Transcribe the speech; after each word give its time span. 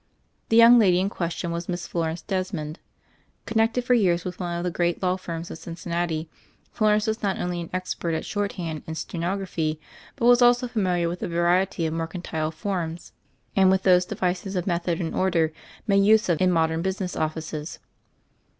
The 0.49 0.57
young 0.57 0.79
lady 0.79 0.99
in 0.99 1.09
question 1.11 1.51
was 1.51 1.69
Miss 1.69 1.85
Florence 1.85 2.23
Des 2.23 2.45
mond. 2.51 2.79
Connected 3.45 3.85
for 3.85 3.93
years 3.93 4.25
with 4.25 4.39
one 4.39 4.57
of 4.57 4.63
the 4.63 4.71
great 4.71 5.03
law 5.03 5.15
firms 5.15 5.51
of 5.51 5.59
Cincinnati, 5.59 6.27
Florence 6.71 7.05
was 7.05 7.21
not 7.21 7.37
only 7.37 7.61
an 7.61 7.69
expert 7.71 8.15
at 8.15 8.25
shorthand 8.25 8.81
and 8.87 8.97
stenography, 8.97 9.79
but 10.15 10.25
was 10.25 10.41
also 10.41 10.67
familiar 10.67 11.07
with 11.07 11.21
a 11.21 11.27
variety 11.27 11.85
of 11.85 11.93
mercantile 11.93 12.49
forms 12.49 13.13
and 13.55 13.69
with 13.69 13.83
those 13.83 14.03
devices 14.03 14.55
for 14.55 14.63
method 14.65 14.99
and 14.99 15.13
order 15.13 15.53
made 15.85 16.03
use 16.03 16.29
of 16.29 16.41
in 16.41 16.51
modem 16.51 16.81
business 16.81 17.15
offices. 17.15 17.77